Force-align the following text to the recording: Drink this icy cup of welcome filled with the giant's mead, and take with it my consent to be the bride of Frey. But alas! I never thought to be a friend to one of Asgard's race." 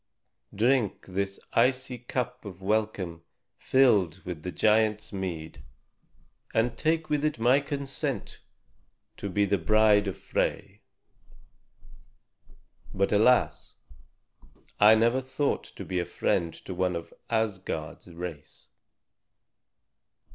Drink 0.55 1.05
this 1.05 1.39
icy 1.53 1.99
cup 1.99 2.43
of 2.43 2.59
welcome 2.63 3.21
filled 3.59 4.23
with 4.25 4.41
the 4.41 4.51
giant's 4.51 5.13
mead, 5.13 5.61
and 6.55 6.75
take 6.75 7.07
with 7.07 7.23
it 7.23 7.37
my 7.37 7.59
consent 7.59 8.39
to 9.17 9.29
be 9.29 9.45
the 9.45 9.59
bride 9.59 10.07
of 10.07 10.17
Frey. 10.17 10.81
But 12.91 13.11
alas! 13.11 13.75
I 14.79 14.95
never 14.95 15.21
thought 15.21 15.65
to 15.65 15.85
be 15.85 15.99
a 15.99 16.05
friend 16.05 16.51
to 16.65 16.73
one 16.73 16.95
of 16.95 17.13
Asgard's 17.29 18.07
race." 18.07 18.69